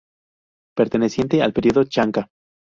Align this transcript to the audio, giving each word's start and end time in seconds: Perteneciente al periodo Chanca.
Perteneciente 0.75 1.43
al 1.43 1.53
periodo 1.53 1.83
Chanca. 1.83 2.27